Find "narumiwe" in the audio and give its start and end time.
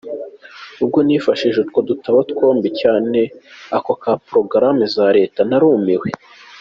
5.49-6.09